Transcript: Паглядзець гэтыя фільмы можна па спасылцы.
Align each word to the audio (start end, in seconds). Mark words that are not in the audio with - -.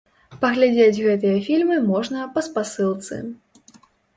Паглядзець 0.45 1.03
гэтыя 1.07 1.43
фільмы 1.49 1.77
можна 1.91 2.25
па 2.39 2.45
спасылцы. 2.49 3.21